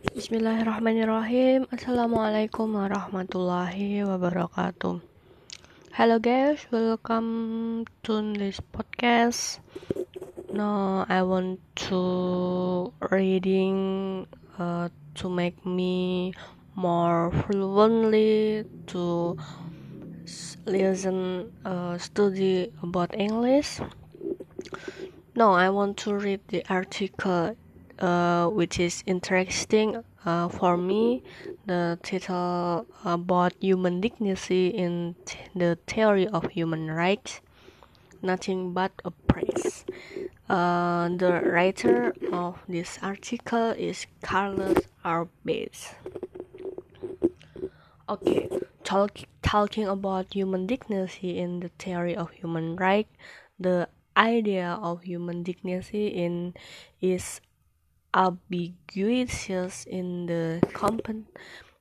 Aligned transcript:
Bismillahirrahmanirrahim. 0.00 1.68
Assalamualaikum 1.68 2.72
warahmatullahi 2.72 4.00
wabarakatuh. 4.00 4.96
Hello 5.92 6.16
guys, 6.16 6.64
welcome 6.72 7.84
to 8.00 8.32
this 8.32 8.64
podcast. 8.72 9.60
Now 10.48 11.04
I 11.04 11.20
want 11.20 11.60
to 11.92 12.00
reading 13.12 14.24
uh, 14.56 14.88
to 15.20 15.28
make 15.28 15.60
me 15.68 16.32
more 16.72 17.28
fluently 17.44 18.64
to 18.96 19.36
listen 20.64 21.52
uh, 21.68 22.00
study 22.00 22.72
about 22.80 23.12
English. 23.12 23.84
Now 25.36 25.52
I 25.52 25.68
want 25.68 26.00
to 26.08 26.16
read 26.16 26.40
the 26.48 26.64
article 26.72 27.52
uh, 28.00 28.48
which 28.48 28.78
is 28.80 29.02
interesting 29.06 30.02
uh, 30.24 30.48
for 30.48 30.76
me. 30.76 31.22
The 31.66 31.98
title 32.02 32.86
about 33.04 33.52
human 33.60 34.00
dignity 34.00 34.68
in 34.68 35.16
the 35.54 35.78
theory 35.86 36.26
of 36.26 36.50
human 36.50 36.90
rights. 36.90 37.40
Nothing 38.22 38.72
but 38.72 38.92
a 39.04 39.10
praise. 39.10 39.84
Uh, 40.48 41.08
the 41.08 41.40
writer 41.44 42.12
of 42.32 42.58
this 42.68 42.98
article 43.02 43.70
is 43.78 44.06
Carlos 44.22 44.82
Arbez. 45.04 45.94
Okay, 48.08 48.48
talk, 48.82 49.20
talking 49.42 49.86
about 49.86 50.34
human 50.34 50.66
dignity 50.66 51.38
in 51.38 51.60
the 51.60 51.70
theory 51.78 52.16
of 52.16 52.30
human 52.32 52.76
rights, 52.76 53.14
the 53.58 53.88
idea 54.16 54.76
of 54.82 55.02
human 55.02 55.42
dignity 55.44 56.08
in 56.08 56.52
is 57.00 57.40
ambiguous 58.14 59.86
in 59.86 60.26
the 60.26 60.60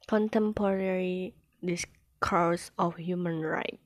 contemporary 0.07 1.33
discourse 1.63 2.71
of 2.77 2.97
human 2.97 3.41
rights. 3.41 3.77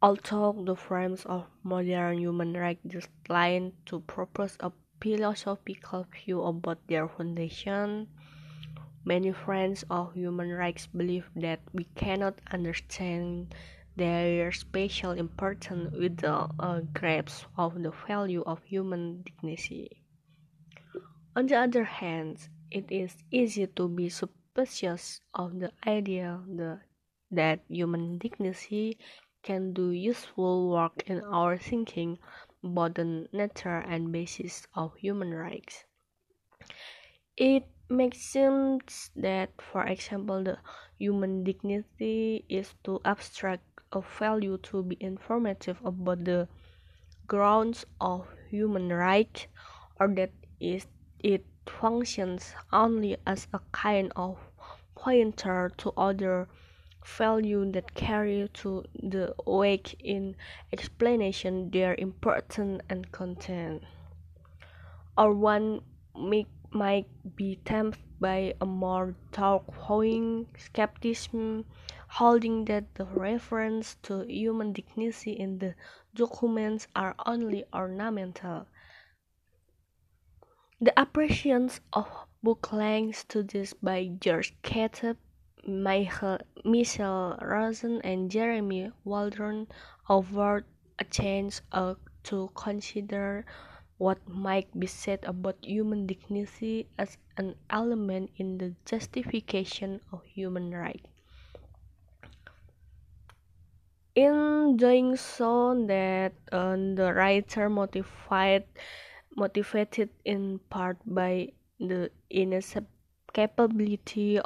Although 0.00 0.64
the 0.66 0.74
frames 0.74 1.24
of 1.26 1.46
modern 1.62 2.18
human 2.18 2.54
rights 2.54 2.82
decline 2.86 3.72
to 3.86 4.00
propose 4.00 4.56
a 4.60 4.72
philosophical 5.00 6.06
view 6.10 6.42
about 6.42 6.78
their 6.88 7.06
foundation, 7.06 8.08
many 9.04 9.30
friends 9.30 9.84
of 9.90 10.14
human 10.14 10.50
rights 10.50 10.86
believe 10.86 11.30
that 11.36 11.60
we 11.72 11.84
cannot 11.94 12.40
understand 12.50 13.54
their 13.96 14.52
special 14.52 15.12
importance 15.12 15.92
with 15.92 16.18
the 16.18 16.48
uh, 16.58 16.80
grasp 16.92 17.46
of 17.56 17.82
the 17.82 17.92
value 18.06 18.42
of 18.42 18.62
human 18.64 19.22
dignity. 19.22 20.02
On 21.36 21.46
the 21.46 21.56
other 21.56 21.84
hand, 21.84 22.48
it 22.70 22.90
is 22.90 23.16
easy 23.30 23.66
to 23.66 23.88
be 23.88 24.08
suspicious 24.08 25.20
of 25.34 25.60
the 25.60 25.72
idea 25.86 26.42
the, 26.46 26.80
that 27.30 27.60
human 27.68 28.18
dignity 28.18 28.98
can 29.42 29.72
do 29.72 29.90
useful 29.90 30.70
work 30.70 31.02
in 31.06 31.20
our 31.24 31.58
thinking 31.58 32.18
about 32.62 32.94
the 32.94 33.28
nature 33.32 33.78
and 33.78 34.12
basis 34.12 34.66
of 34.74 34.94
human 34.96 35.34
rights. 35.34 35.84
It 37.36 37.64
makes 37.88 38.20
sense 38.20 39.10
that, 39.16 39.50
for 39.60 39.84
example, 39.84 40.44
the 40.44 40.58
human 40.98 41.44
dignity 41.44 42.44
is 42.48 42.74
too 42.84 43.00
abstract 43.04 43.64
a 43.92 44.00
value 44.00 44.58
to 44.58 44.82
be 44.82 44.96
informative 45.00 45.78
about 45.84 46.24
the 46.24 46.48
grounds 47.26 47.84
of 48.00 48.26
human 48.50 48.88
rights, 48.92 49.46
or 50.00 50.08
that 50.08 50.30
is 50.60 50.86
it 51.20 51.44
functions 51.66 52.54
only 52.72 53.16
as 53.26 53.46
a 53.52 53.60
kind 53.72 54.12
of 54.16 54.38
pointer 54.94 55.70
to 55.76 55.92
other 55.96 56.48
values 57.04 57.72
that 57.72 57.94
carry 57.94 58.48
to 58.52 58.84
the 59.02 59.34
weight 59.46 59.94
in 59.98 60.36
explanation 60.72 61.70
their 61.70 61.94
importance 61.98 62.80
and 62.88 63.10
content. 63.12 63.82
Or 65.18 65.34
one 65.34 65.82
may, 66.16 66.46
might 66.70 67.06
be 67.36 67.58
tempted 67.64 68.00
by 68.20 68.54
a 68.60 68.66
more 68.66 69.14
thought-provoking 69.32 70.46
skepticism 70.56 71.64
holding 72.16 72.66
that 72.66 72.94
the 72.96 73.06
reference 73.06 73.96
to 74.02 74.20
human 74.28 74.70
dignity 74.70 75.32
in 75.32 75.58
the 75.58 75.74
documents 76.14 76.86
are 76.94 77.14
only 77.24 77.64
ornamental. 77.72 78.66
The 80.78 80.92
appreciations 81.00 81.80
of 81.94 82.06
book-length 82.42 83.16
studies 83.16 83.72
by 83.72 84.10
George 84.20 84.52
Kateb, 84.62 85.16
Michel 85.66 87.38
Rosen, 87.40 88.02
and 88.02 88.30
Jeremy 88.30 88.92
Waldron 89.04 89.68
offered 90.06 90.66
a 90.98 91.04
chance 91.04 91.62
uh, 91.72 91.94
to 92.24 92.50
consider 92.54 93.46
what 93.96 94.18
might 94.28 94.68
be 94.78 94.86
said 94.86 95.24
about 95.24 95.56
human 95.62 96.06
dignity 96.06 96.88
as 96.98 97.16
an 97.38 97.54
element 97.70 98.30
in 98.36 98.58
the 98.58 98.74
justification 98.84 100.00
of 100.12 100.20
human 100.24 100.74
rights. 100.74 101.11
In 104.14 104.76
doing 104.76 105.16
so 105.16 105.74
that 105.86 106.32
uh, 106.52 106.76
the 106.76 107.12
writer 107.14 107.68
motivated 107.68 108.64
motivated 109.36 110.08
in 110.24 110.58
part 110.68 110.96
by 111.06 111.48
the 111.80 112.10
inescapability 112.30 114.40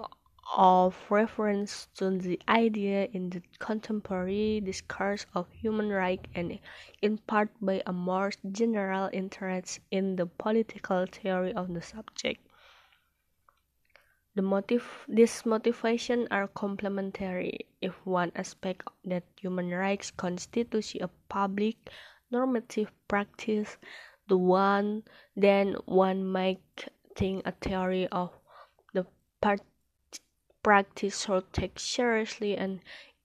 of 0.57 0.97
reference 1.11 1.89
to 1.97 2.11
the 2.19 2.41
idea 2.49 3.09
in 3.13 3.29
the 3.31 3.43
contemporary 3.59 4.61
discourse 4.61 5.27
of 5.35 5.49
human 5.51 5.89
rights 5.89 6.29
and 6.37 6.61
in 7.03 7.19
part 7.19 7.49
by 7.61 7.83
a 7.87 7.93
more 7.93 8.31
general 8.53 9.11
interest 9.13 9.81
in 9.91 10.15
the 10.15 10.27
political 10.27 11.05
theory 11.07 11.53
of 11.55 11.75
the 11.75 11.83
subject. 11.83 12.46
The 14.37 14.43
motive, 14.43 15.07
these 15.09 15.47
motivations 15.47 16.29
are 16.31 16.47
complementary 16.47 17.67
if 17.81 17.95
one 18.05 18.33
aspect 18.37 18.87
that 19.07 19.25
human 19.41 19.71
rights 19.71 20.11
constitutes 20.11 20.95
a 21.01 21.09
public 21.31 21.77
normative 22.31 22.93
practice, 23.09 23.79
the 24.29 24.37
one 24.37 25.05
then 25.35 25.77
one 25.87 26.23
might 26.27 26.61
think 27.17 27.47
a 27.47 27.53
theory 27.53 28.09
of 28.09 28.31
the 28.93 29.07
practice 30.63 31.25
should 31.25 31.51
take 31.55 31.79
seriously 31.81 32.59
an 32.59 32.83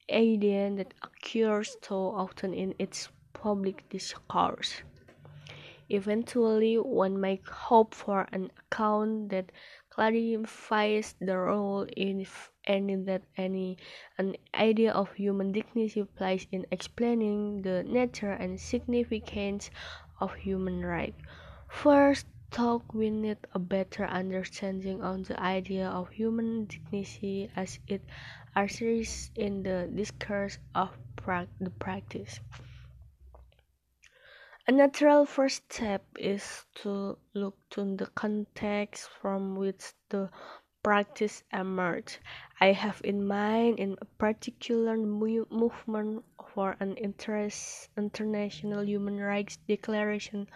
idea 0.10 0.74
that 0.76 0.94
occurs 1.04 1.76
so 1.82 2.16
often 2.16 2.54
in 2.54 2.74
its 2.80 3.10
public 3.34 3.90
discourse. 3.90 4.82
Eventually, 5.90 6.78
one 6.78 7.20
might 7.20 7.46
hope 7.46 7.94
for 7.94 8.30
an 8.32 8.50
account 8.58 9.28
that 9.32 9.52
clarifies 9.92 11.14
the 11.22 11.38
role 11.38 11.86
in 11.96 12.26
any 12.66 12.96
that 12.96 13.22
any 13.38 13.78
an 14.18 14.36
idea 14.56 14.92
of 14.92 15.14
human 15.14 15.52
dignity 15.52 16.04
plays 16.04 16.48
in 16.52 16.66
explaining 16.72 17.62
the 17.62 17.84
nature 17.84 18.32
and 18.32 18.60
significance 18.60 19.70
of 20.20 20.34
human 20.36 20.84
rights. 20.84 21.22
First, 21.70 22.26
talk 22.50 22.94
we 22.94 23.10
need 23.10 23.38
a 23.54 23.60
better 23.60 24.06
understanding 24.06 25.04
on 25.04 25.24
the 25.24 25.40
idea 25.40 25.88
of 25.88 26.10
human 26.10 26.66
dignity 26.66 27.52
as 27.56 27.80
it 27.88 28.02
arises 28.56 29.32
in 29.36 29.64
the 29.64 29.90
discourse 29.94 30.58
of 30.74 30.90
pra 31.16 31.48
the 31.60 31.70
practice. 31.70 32.40
A 34.68 34.72
natural 34.72 35.26
first 35.28 35.72
step 35.72 36.04
is 36.18 36.66
to 36.76 37.18
look 37.36 37.58
to 37.72 37.96
the 37.96 38.08
context 38.08 39.08
from 39.10 39.56
which 39.56 39.94
the 40.10 40.30
practice 40.82 41.44
emerged. 41.54 42.20
I 42.60 42.72
have 42.72 43.02
in 43.04 43.28
mind 43.28 43.80
in 43.80 43.98
a 44.02 44.06
particular 44.06 44.98
movement 44.98 46.26
for 46.54 46.76
an 46.80 46.96
international 46.98 48.84
human 48.84 49.20
rights 49.20 49.58
declaration 49.68 50.48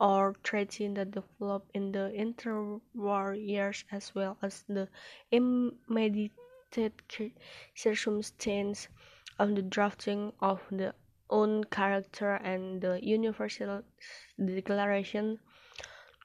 or 0.00 0.34
treaty 0.42 0.88
that 0.88 1.10
developed 1.12 1.70
in 1.74 1.92
the 1.92 2.12
interwar 2.16 3.34
years 3.34 3.84
as 3.90 4.14
well 4.14 4.38
as 4.42 4.64
the 4.68 4.88
immediate 5.30 6.32
circumstance 7.74 8.88
of 9.38 9.54
the 9.54 9.62
drafting 9.62 10.32
of 10.40 10.60
the 10.70 10.94
own 11.32 11.64
character 11.64 12.34
and 12.44 12.82
the 12.82 13.00
Universal 13.02 13.82
Declaration, 14.38 15.40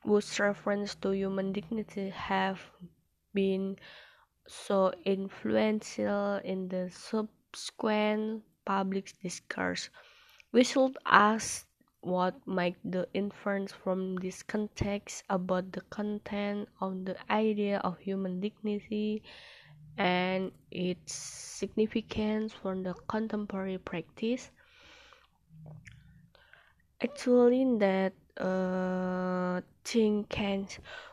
whose 0.04 0.40
reference 0.40 0.96
to 0.96 1.12
human 1.16 1.54
dignity 1.54 2.10
have 2.10 2.60
been 3.34 3.78
so 4.48 4.94
influential 5.06 6.36
in 6.44 6.68
the 6.68 6.90
subsequent 6.92 8.44
public 8.66 9.14
discourse. 9.24 9.90
We 10.52 10.64
should 10.64 10.98
ask 11.06 11.66
what 12.02 12.36
might 12.48 12.78
the 12.84 13.08
inference 13.14 13.72
from 13.72 14.16
this 14.18 14.44
context 14.44 15.24
about 15.30 15.72
the 15.72 15.82
content 15.90 16.70
of 16.82 17.06
the 17.06 17.18
idea 17.32 17.80
of 17.80 17.98
human 18.00 18.40
dignity 18.40 19.24
and 19.98 20.52
its 20.72 21.14
significance 21.14 22.54
for 22.54 22.76
the 22.76 22.94
contemporary 23.08 23.78
practice. 23.78 24.52
Actually, 27.00 27.78
that 27.78 28.14
uh, 28.38 29.62
thing 29.84 30.24
can 30.30 30.68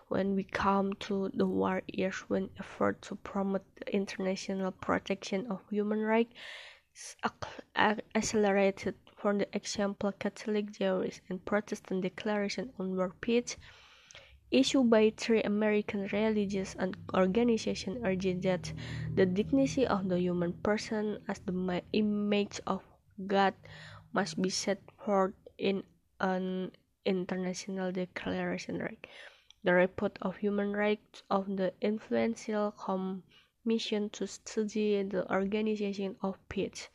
when 0.08 0.34
we 0.34 0.44
come 0.44 0.92
to 0.94 1.30
the 1.34 1.46
war 1.46 1.82
years 1.86 2.20
when 2.28 2.48
effort 2.58 3.02
to 3.02 3.14
promote 3.16 3.64
the 3.76 3.94
international 3.94 4.72
protection 4.72 5.46
of 5.50 5.60
human 5.70 6.00
rights 6.00 6.34
accelerated. 8.14 8.94
For 9.16 9.34
the 9.36 9.48
example 9.54 10.12
Catholic, 10.12 10.70
Jewish, 10.72 11.20
and 11.28 11.44
Protestant 11.44 12.02
declaration 12.02 12.72
on 12.78 12.96
world 12.96 13.20
peace 13.20 13.56
issued 14.50 14.88
by 14.88 15.12
three 15.16 15.42
American 15.42 16.08
religious 16.12 16.76
and 16.78 16.96
organizations 17.14 17.98
urged 18.04 18.42
that 18.42 18.72
the 19.14 19.26
dignity 19.26 19.86
of 19.86 20.08
the 20.08 20.20
human 20.20 20.52
person 20.52 21.18
as 21.28 21.40
the 21.40 21.82
image 21.92 22.60
of 22.66 22.82
God 23.26 23.54
must 24.12 24.40
be 24.40 24.50
set 24.50 24.80
forth 25.04 25.34
in 25.58 25.82
an 26.20 26.72
international 27.04 27.92
declaration. 27.92 28.78
Right? 28.78 29.06
The 29.62 29.72
report 29.72 30.18
of 30.22 30.36
human 30.36 30.72
rights 30.72 31.22
of 31.30 31.56
the 31.56 31.72
influential 31.80 32.72
Commission 32.72 34.10
to 34.10 34.26
Study 34.26 35.02
the 35.02 35.30
Organization 35.32 36.16
of 36.22 36.36
Peace 36.48 36.88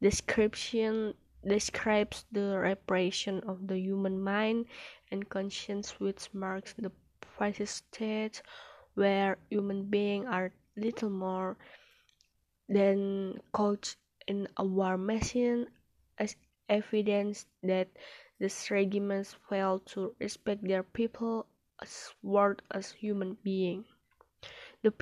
description 0.00 1.14
describes 1.46 2.24
the 2.32 2.58
repression 2.58 3.40
of 3.46 3.66
the 3.66 3.78
human 3.78 4.20
mind 4.20 4.66
and 5.10 5.28
conscience 5.28 5.98
which 6.00 6.32
marks 6.32 6.74
the 6.78 6.90
fascist 7.38 7.84
state 7.92 8.42
where 8.94 9.38
human 9.50 9.84
beings 9.84 10.26
are 10.28 10.52
little 10.76 11.10
more 11.10 11.56
than 12.68 13.40
caught 13.52 13.96
in 14.26 14.48
a 14.56 14.64
war 14.64 14.96
machine 14.96 15.66
as 16.18 16.36
evidence 16.70 17.44
that 17.62 17.88
these 18.38 18.70
regiments 18.70 19.36
fail 19.50 19.80
to 19.92 20.14
respect 20.20 20.66
their 20.66 20.82
people 20.82 21.46
as 21.82 22.14
worth 22.22 22.60
as 22.70 22.92
human 22.92 23.36
beings. 23.42 23.84
The 24.82 24.92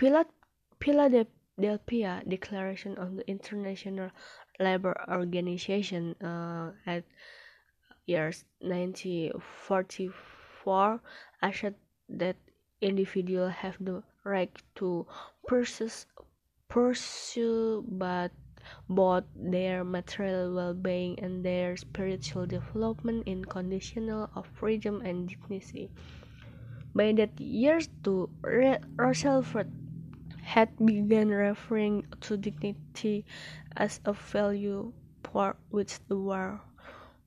Philadelphia 0.80 2.22
Declaration 2.26 2.98
of 2.98 3.14
the 3.16 3.28
International 3.30 4.10
Labour 4.58 4.96
Organization 5.08 6.16
uh, 6.20 6.72
at 6.86 7.04
years 8.06 8.44
1944 8.60 11.00
asserted 11.42 11.78
that 12.08 12.36
individuals 12.80 13.52
have 13.52 13.76
the 13.80 14.02
right 14.24 14.50
to 14.76 15.06
pursue, 15.46 15.90
pursue 16.68 17.84
but 17.86 18.32
both 18.88 19.24
their 19.34 19.84
material 19.84 20.54
well-being 20.54 21.18
and 21.20 21.44
their 21.44 21.76
spiritual 21.76 22.46
development 22.46 23.22
in 23.26 23.44
conditional 23.44 24.30
of 24.34 24.46
freedom 24.46 25.00
and 25.02 25.28
dignity. 25.28 25.90
By 26.94 27.12
that 27.12 27.40
year 27.40 27.80
too, 28.02 28.30
Roosevelt 28.42 29.66
had 30.42 30.74
begun 30.84 31.28
referring 31.28 32.06
to 32.22 32.36
dignity 32.36 33.24
as 33.76 34.00
a 34.04 34.12
value 34.12 34.92
for 35.22 35.56
which 35.70 36.00
the 36.08 36.16
war 36.16 36.60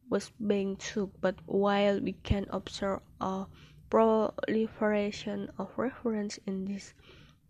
was 0.09 0.31
being 0.45 0.75
took, 0.75 1.09
but 1.21 1.35
while 1.45 2.01
we 2.01 2.13
can 2.13 2.45
observe 2.49 2.99
a 3.21 3.45
proliferation 3.89 5.49
of 5.57 5.69
reference 5.77 6.39
in 6.45 6.65
this 6.65 6.93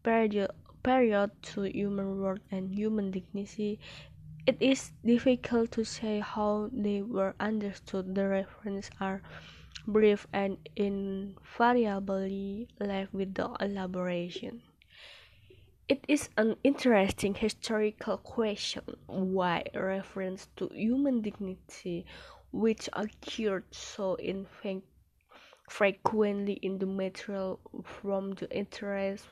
period, 0.04 0.52
period 0.83 1.31
to 1.42 1.63
human 1.63 2.22
worth 2.22 2.42
and 2.51 2.74
human 2.74 3.12
dignity, 3.12 3.80
it 4.45 4.57
is 4.60 4.92
difficult 5.06 5.72
to 5.72 5.83
say 5.83 6.19
how 6.19 6.69
they 6.74 7.01
were 7.01 7.36
understood. 7.39 8.16
The 8.16 8.28
references 8.28 8.92
are 9.00 9.22
brief 9.88 10.28
and 10.33 10.57
invariably 10.75 12.68
left 12.80 13.13
without 13.13 13.62
elaboration. 13.62 14.62
It 15.88 16.04
is 16.07 16.30
an 16.38 16.56
interesting 16.63 17.36
historical 17.36 18.18
question 18.18 18.84
why 19.07 19.63
reference 19.74 20.48
to 20.56 20.69
human 20.74 21.22
dignity, 21.22 22.06
which 22.51 22.89
occurred 22.94 23.66
so 23.72 24.16
infrequently 24.16 26.60
in 26.62 26.80
the 26.80 26.86
material 26.86 27.60
from 27.84 28.36
the 28.36 28.50
interest 28.56 29.25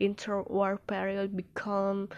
interwar 0.00 0.78
period, 0.86 1.36
become 1.36 2.08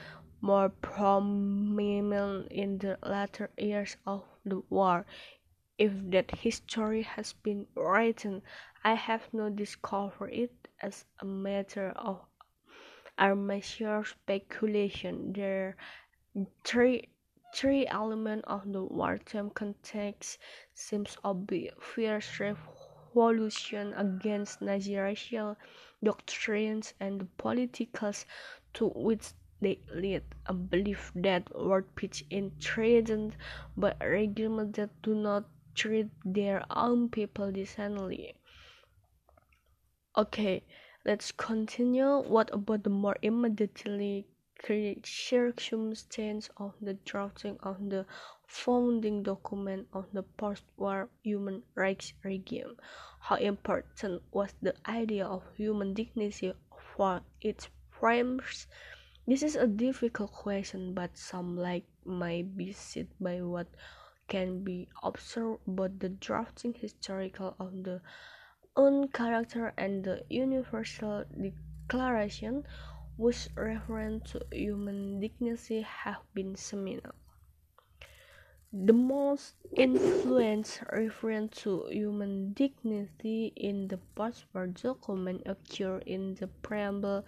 more 0.40 0.68
prominent 0.68 2.50
in 2.50 2.78
the 2.78 2.98
latter 3.02 3.50
years 3.56 3.96
of 4.06 4.24
the 4.44 4.62
war. 4.70 5.06
If 5.78 5.92
that 6.10 6.30
history 6.30 7.02
has 7.02 7.32
been 7.32 7.66
written, 7.74 8.42
I 8.84 8.94
have 8.94 9.22
not 9.32 9.56
discovered 9.56 10.32
it 10.32 10.68
as 10.80 11.04
a 11.20 11.24
matter 11.24 11.90
of 11.96 12.20
armature 13.18 14.04
speculation. 14.04 15.32
There 15.32 15.76
three 16.64 17.08
three 17.54 17.86
elements 17.86 18.44
of 18.46 18.72
the 18.72 18.82
wartime 18.82 19.50
context 19.50 20.38
seems 20.74 21.16
obvious. 21.22 21.74
Fierce 21.80 22.26
revolution 23.14 23.92
against 23.94 24.60
Nazi 24.60 24.96
racial 24.96 25.56
doctrines 26.02 26.94
and 27.00 27.20
the 27.20 27.24
politicals 27.36 28.26
to 28.74 28.88
which 28.88 29.32
they 29.60 29.78
lead. 29.94 30.22
A 30.46 30.54
belief 30.54 31.12
that 31.14 31.54
world 31.54 31.84
peace 31.94 32.22
is 32.30 32.50
threatened 32.60 33.36
by 33.76 33.94
regimes 34.00 34.72
that 34.76 34.90
do 35.02 35.14
not 35.14 35.44
treat 35.74 36.08
their 36.24 36.64
own 36.70 37.08
people 37.08 37.52
decently. 37.52 38.34
Okay, 40.16 40.62
Let's 41.04 41.32
continue. 41.32 42.22
What 42.22 42.54
about 42.54 42.84
the 42.84 42.90
more 42.90 43.16
immediately 43.22 44.28
circumstance 45.02 46.48
of 46.56 46.74
the 46.80 46.94
drafting 46.94 47.58
of 47.60 47.90
the 47.90 48.06
founding 48.52 49.22
document 49.22 49.88
of 49.94 50.04
the 50.12 50.22
post-war 50.22 51.08
human 51.22 51.62
rights 51.74 52.12
regime? 52.22 52.76
How 53.18 53.36
important 53.36 54.22
was 54.30 54.52
the 54.60 54.74
idea 54.86 55.26
of 55.26 55.42
human 55.56 55.94
dignity 55.94 56.52
for 56.94 57.22
its 57.40 57.70
framers? 57.90 58.66
This 59.26 59.42
is 59.42 59.56
a 59.56 59.66
difficult 59.66 60.32
question, 60.32 60.92
but 60.92 61.16
some 61.16 61.56
might 62.04 62.56
be 62.56 62.72
set 62.72 63.06
by 63.18 63.40
what 63.40 63.68
can 64.28 64.62
be 64.62 64.88
observed 65.02 65.66
about 65.66 65.98
the 65.98 66.10
drafting 66.10 66.74
historical 66.74 67.56
of 67.58 67.82
the 67.84 68.02
own 68.76 69.08
character 69.08 69.72
and 69.78 70.04
the 70.04 70.24
Universal 70.28 71.24
Declaration, 71.88 72.64
whose 73.16 73.48
reference 73.56 74.32
to 74.32 74.44
human 74.52 75.20
dignity 75.20 75.80
have 75.80 76.20
been 76.34 76.54
seminal. 76.54 77.14
The 78.74 78.94
most 78.94 79.54
influence 79.76 80.80
reference 80.90 81.60
to 81.62 81.84
human 81.90 82.54
dignity 82.54 83.52
in 83.54 83.88
the 83.88 83.98
post-war 84.14 84.68
document 84.68 85.42
occur 85.44 85.98
in 86.06 86.36
the 86.36 86.46
preamble 86.48 87.26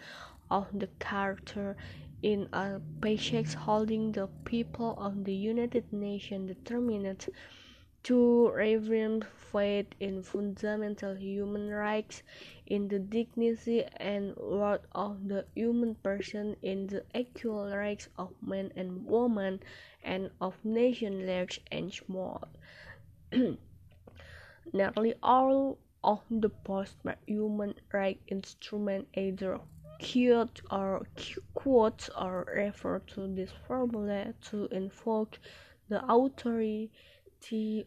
of 0.51 0.69
the 0.73 0.89
Charter 1.03 1.77
in 2.23 2.49
a 2.51 2.81
passage 3.03 3.53
holding 3.53 4.13
the 4.13 4.29
people 4.47 4.95
of 4.97 5.25
the 5.25 5.35
United 5.35 5.93
Nations 5.93 6.49
determined 6.49 7.29
to 8.05 8.51
reaffirm 8.51 9.23
faith 9.53 9.87
in 9.99 10.23
fundamental 10.23 11.15
human 11.17 11.71
rights, 11.71 12.23
in 12.67 12.89
the 12.89 12.99
dignity 12.99 13.85
and 13.97 14.37
worth 14.37 14.87
of 14.93 15.29
the 15.29 15.47
human 15.55 15.95
person, 15.97 16.57
in 16.63 16.87
the 16.87 17.03
equal 17.15 17.75
rights 17.75 18.09
of 18.19 18.31
men 18.43 18.71
and 18.77 19.07
women, 19.07 19.61
and 20.03 20.31
of 20.41 20.55
nations 20.65 21.27
large 21.27 21.61
and 21.73 21.93
small. 21.93 22.47
Nearly 24.73 25.15
all 25.23 25.79
of 26.03 26.21
the 26.31 26.51
post-human 26.51 27.75
rights 27.91 28.21
instruments 28.29 29.09
either 29.15 29.61
quote 30.03 30.61
or 30.71 31.07
quotes 31.55 32.11
or 32.11 32.47
refer 32.55 32.99
to 32.99 33.35
this 33.35 33.51
formula 33.67 34.35
to 34.51 34.67
invoke 34.67 35.39
the 35.89 36.05
authority 36.07 36.91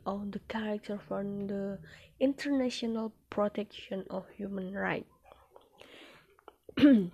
of 0.05 0.31
the 0.31 0.39
character 0.47 0.99
from 1.07 1.47
the 1.47 1.79
international 2.19 3.11
protection 3.29 4.05
of 4.09 4.25
human 4.29 4.73
rights. 4.73 5.09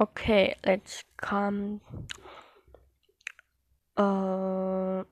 okay, 0.00 0.54
let's 0.64 1.04
come 1.16 1.80
Uh, 3.96 5.04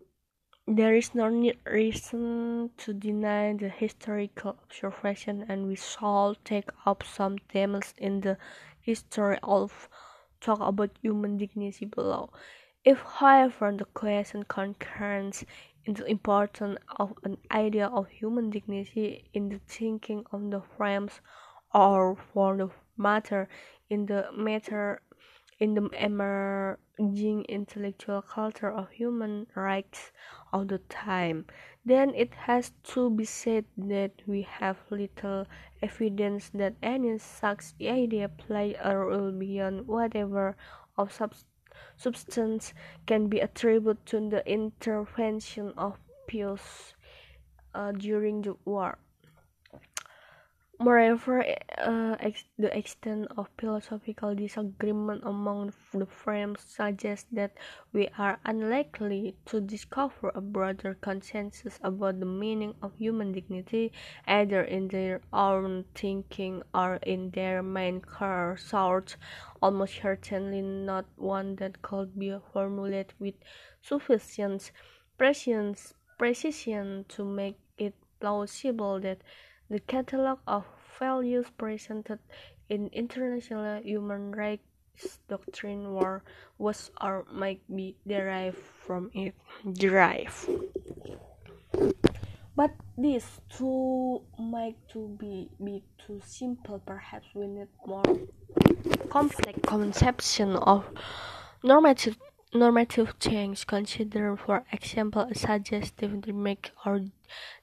there 0.67 0.97
is 0.97 1.15
no 1.15 1.27
reason 1.67 2.71
to 2.79 2.95
deny 2.95 3.53
the 3.53 3.69
historical 3.69 4.57
observation, 4.65 5.45
and 5.49 5.67
we 5.67 5.77
shall 5.77 6.35
take 6.45 6.71
up 6.87 7.03
some 7.03 7.37
themes 7.51 7.93
in 7.99 8.23
the 8.23 8.39
history 8.81 9.39
of 9.43 9.89
talk 10.41 10.61
about 10.61 10.99
human 11.03 11.37
dignity 11.39 11.85
below. 11.87 12.31
If, 12.85 13.01
however, 13.01 13.73
the 13.73 13.85
question 13.85 14.45
concerns 14.45 15.45
in 15.85 15.95
the 15.95 16.07
importance 16.07 16.79
of 16.99 17.15
an 17.25 17.39
idea 17.51 17.87
of 17.87 18.09
human 18.09 18.51
dignity 18.51 19.25
in 19.33 19.49
the 19.51 19.61
thinking 19.67 20.25
of 20.33 20.51
the 20.51 20.63
frames, 20.77 21.21
or 21.75 22.17
for 22.17 22.57
the 22.57 22.71
matter, 22.97 23.49
in 23.89 24.07
the 24.07 24.31
matter 24.33 25.01
in 25.59 25.75
the 25.75 25.89
emerging 27.01 27.45
intellectual 27.49 28.21
culture 28.21 28.71
of 28.71 28.91
human 28.91 29.47
rights 29.55 30.13
all 30.53 30.67
the 30.67 30.79
time, 30.91 31.47
then 31.85 32.15
it 32.15 32.35
has 32.35 32.73
to 32.85 33.09
be 33.09 33.25
said 33.25 33.65
that 33.79 34.13
we 34.27 34.43
have 34.43 34.77
little 34.91 35.47
evidence 35.81 36.51
that 36.53 36.75
any 36.83 37.17
such 37.17 37.73
idea 37.81 38.29
played 38.29 38.77
a 38.85 38.95
role 38.95 39.33
beyond 39.33 39.87
whatever 39.87 40.55
of 40.99 41.11
substance 41.97 42.75
can 43.07 43.29
be 43.29 43.41
attributed 43.41 44.05
to 44.05 44.29
the 44.29 44.47
intervention 44.47 45.73
of 45.79 45.99
Pius 46.29 46.95
uh, 47.75 47.93
during 47.93 48.43
the 48.43 48.55
war. 48.67 48.99
Moreover, 50.83 51.45
uh, 51.79 52.17
ex 52.21 52.45
the 52.59 52.77
extent 52.77 53.29
of 53.37 53.51
philosophical 53.59 54.35
disagreement 54.35 55.23
among 55.25 55.75
the 55.93 56.07
frames 56.07 56.63
suggests 56.63 57.29
that 57.33 57.53
we 57.93 58.09
are 58.17 58.41
unlikely 58.47 59.37
to 59.45 59.61
discover 59.61 60.33
a 60.35 60.41
broader 60.41 60.95
consensus 60.95 61.79
about 61.83 62.19
the 62.19 62.25
meaning 62.27 62.75
of 62.83 62.97
human 62.97 63.31
dignity, 63.31 63.93
either 64.27 64.63
in 64.63 64.89
their 64.89 65.21
own 65.35 65.85
thinking 65.95 66.63
or 66.75 66.95
in 67.03 67.31
their 67.33 67.63
main 67.63 68.03
source, 68.57 69.17
almost 69.61 70.01
certainly 70.01 70.63
not 70.63 71.05
one 71.17 71.57
that 71.57 71.83
could 71.83 72.19
be 72.19 72.35
formulated 72.55 73.13
with 73.19 73.35
sufficient 73.83 74.73
precision 75.19 77.05
to 77.09 77.25
make 77.25 77.59
it 77.77 77.95
plausible 78.19 78.99
that 79.01 79.19
the 79.71 79.81
catalogue 79.81 80.41
of 80.47 80.65
values 80.99 81.47
presented 81.57 82.19
in 82.69 82.89
international 82.93 83.81
human 83.83 84.33
rights 84.33 84.67
doctrine 85.29 85.93
war 85.95 86.23
was 86.59 86.91
or 87.01 87.25
might 87.33 87.63
be 87.75 87.97
derived 88.07 88.59
from 88.85 89.11
it. 89.15 89.35
Derived. 89.73 90.51
But 92.57 92.73
this 92.99 93.41
too 93.49 94.21
might 94.39 94.77
to 94.93 95.17
be, 95.19 95.49
be 95.63 95.83
too 96.05 96.21
simple. 96.27 96.83
Perhaps 96.85 97.29
we 97.35 97.47
need 97.47 97.69
more 97.87 98.05
complex 99.09 99.59
conception 99.67 100.57
of 100.57 100.85
normative 101.63 102.17
normative 102.53 103.19
change. 103.19 103.67
Consider, 103.67 104.37
for 104.37 104.65
example, 104.73 105.23
a 105.23 105.35
suggestive 105.35 106.25
remark 106.27 106.71
or 106.85 107.01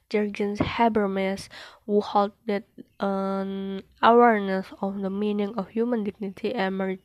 Jürgen 0.09 0.57
Habermas, 0.57 1.47
who 1.85 2.01
held 2.01 2.31
that 2.45 2.63
an 2.99 3.83
awareness 4.01 4.67
of 4.81 5.01
the 5.01 5.09
meaning 5.09 5.53
of 5.57 5.69
human 5.69 6.03
dignity 6.03 6.53
emerged 6.53 7.01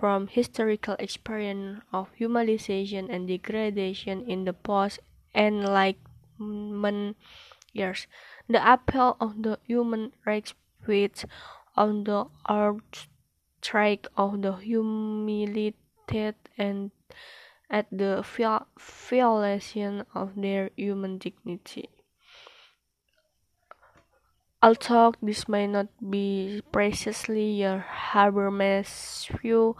from 0.00 0.26
historical 0.26 0.96
experience 0.98 1.80
of 1.92 2.08
humanization 2.18 3.08
and 3.12 3.28
degradation 3.28 4.24
in 4.26 4.44
the 4.44 4.52
post-Enlightenment 4.52 7.16
years. 7.72 8.06
The 8.48 8.72
appeal 8.72 9.16
of 9.20 9.42
the 9.42 9.58
human 9.66 10.12
rights 10.24 10.54
feeds 10.84 11.24
on 11.76 12.04
the 12.04 12.26
archetype 12.46 14.06
of 14.16 14.42
the 14.42 14.52
and 16.58 16.90
at 17.70 17.86
the 17.90 18.24
violation 18.78 20.04
of 20.14 20.32
their 20.36 20.70
human 20.76 21.18
dignity. 21.18 21.88
Although 24.62 25.12
this 25.20 25.46
may 25.48 25.66
not 25.66 25.88
be 26.00 26.62
precisely 26.72 27.50
your 27.60 27.84
Habermas 27.84 29.28
view, 29.40 29.76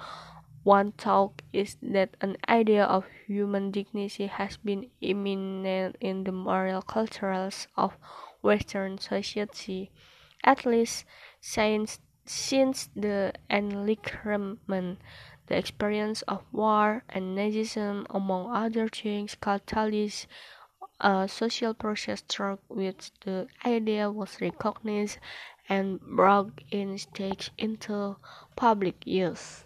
one 0.63 0.93
thought 0.93 1.43
is 1.53 1.77
that 1.83 2.17
an 2.21 2.37
idea 2.49 2.85
of 2.85 3.05
human 3.27 3.71
dignity 3.71 4.27
has 4.27 4.57
been 4.57 4.91
imminent 5.01 5.97
in 6.01 6.25
the 6.25 6.33
moral 6.33 6.83
cultures 6.83 7.69
of 7.77 7.97
Western 8.43 8.99
society, 8.99 9.91
at 10.43 10.67
least 10.67 11.05
since, 11.41 12.01
since 12.27 12.89
the 12.95 13.33
Enlightenment. 13.49 14.99
The 15.47 15.57
experience 15.57 16.23
of 16.23 16.43
war 16.53 17.05
and 17.09 17.37
Nazism, 17.37 18.07
among 18.11 18.51
other 18.55 18.89
things, 18.89 19.35
catalyzed 19.41 20.27
a 21.01 21.29
social 21.29 21.75
process 21.75 22.23
through 22.23 22.59
which 22.69 23.11
the 23.25 23.49
idea 23.65 24.11
was 24.11 24.41
recognized 24.41 25.19
and 25.69 26.01
brought 26.01 26.61
in 26.71 26.97
stage 26.99 27.51
into 27.59 28.17
public 28.57 29.07
use. 29.07 29.65